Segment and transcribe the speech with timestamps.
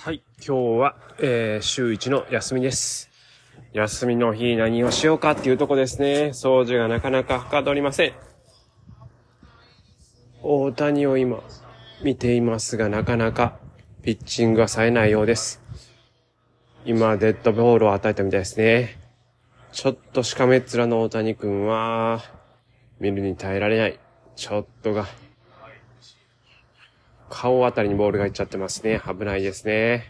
[0.00, 3.10] はい、今日は、えー、週一の休みです。
[3.72, 6.28] 休みの日何をしようかっていうとこですね。
[6.34, 8.12] 掃除がなかなかはかどりません。
[10.40, 11.42] 大谷を今
[12.04, 13.58] 見ていますが、なかなか
[14.02, 15.60] ピッチングが冴えないようです。
[16.84, 19.00] 今、デッドボールを与えたみたいですね。
[19.72, 22.22] ちょっとしかめっ面の大谷くんは、
[23.00, 23.98] 見るに耐えられない。
[24.36, 25.08] ちょっとが、
[27.30, 29.00] 顔あたりにボールがいっちゃってますね。
[29.06, 30.04] 危ないですね。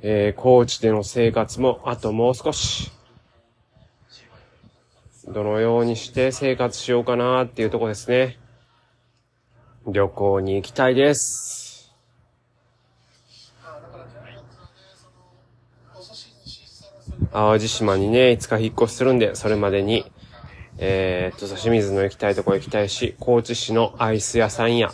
[0.00, 2.90] えー、高知での生活もあともう少し。
[5.26, 8.38] どのようにして生活しようかなっていうとこですね。
[9.86, 11.92] 旅行に行きたいです。
[17.32, 20.04] 淡路島にね、いつか引っ越しするんで、それまでに、
[20.78, 24.92] えー、っと、刺水の行きたいとこ行きたいし、高知市のアイス屋さんや、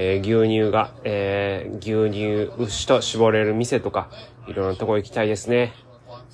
[0.00, 4.08] えー牛乳が、えー牛乳、牛と絞れる店とか、
[4.46, 5.72] いろんなとこ行きたいですね。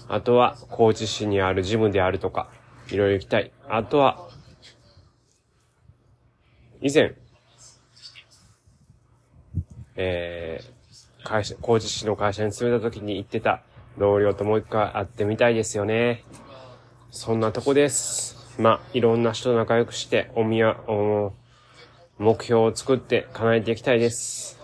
[0.06, 2.48] あとは、高知市にあるジムであるとか、
[2.90, 3.52] いろいろ行きたい。
[3.66, 4.28] あとは、
[6.82, 7.14] 以前、
[9.96, 10.74] えー
[11.26, 13.62] 会社、高知市の会社に勤めた時に行ってた
[13.96, 16.22] 同僚ともう一回会ってみたいですよね。
[17.10, 18.60] そんなとこです。
[18.60, 21.32] まあ、いろんな人と仲良くして、おみや、お
[22.18, 24.60] 目標を作って叶えていきたいです。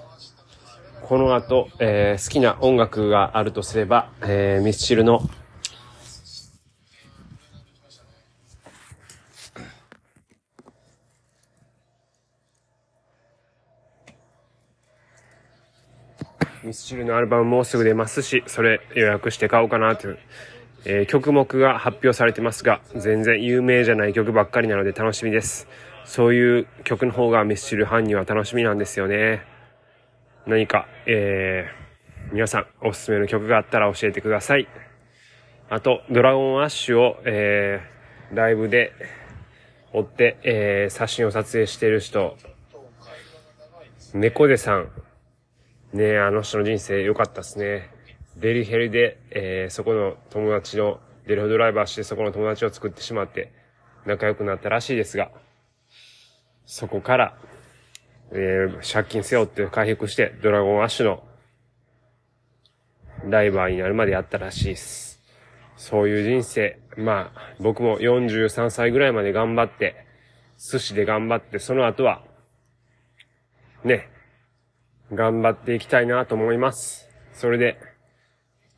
[1.03, 5.23] この後、えー好きな音楽があるとすれば、えーミスチルの
[16.62, 20.19] ミスチルのアルバムもうすぐ出ますし、それ予約して買おうかなという、
[20.84, 25.67] えー曲目が発表されてますが、全然有名じゃない曲ばっかりなので楽しみです。
[26.05, 29.43] そういう曲の方がミスチルファンには楽しみなんですよね。
[30.47, 34.69] 何か、えー、皆さんおすすめの曲があったら教えてください。
[35.69, 38.93] あと、ドラゴンアッシュを、えー、ライブで
[39.93, 42.37] 追って、えー、写真を撮影している人、
[44.15, 44.91] 猫背さん、
[45.93, 47.91] ね、あの人の人生良かったですね。
[48.37, 53.53] デリヘルで、えーそこの友達の、デリヘルドライバーしてそこの友達を作ってしまって、
[54.06, 55.31] 仲良くなったらしいですが、
[56.72, 57.34] そこから、
[58.31, 61.25] えー借金背負って回復して、ドラゴンアッシュの、
[63.28, 65.20] ライバーになるまでやったらしいです。
[65.76, 70.06] そういう人生、まあ、僕も43歳ぐらいまで頑張って、
[70.58, 72.22] 寿司で頑張って、その後は、
[73.82, 74.08] ね、
[75.12, 77.08] 頑張っていきたいなと思います。
[77.32, 77.81] それで、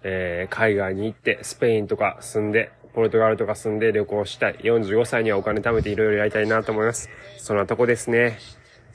[0.02, 4.56] えー海外に行って、スペインとか住んで、ポルトガルとか住んで旅行したい。
[4.62, 7.08] 45歳にはお金貯めていろいろやりたいなと思います。
[7.38, 8.38] そんなとこですね。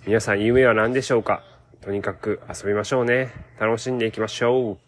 [0.05, 1.43] 皆さん夢は何でしょうか？
[1.81, 3.29] とにかく遊びましょうね。
[3.59, 4.86] 楽しんでいきましょう。